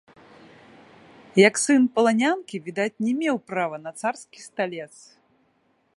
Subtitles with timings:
[1.47, 4.93] Як сын паланянкі, відаць, не меў права на царскі сталец.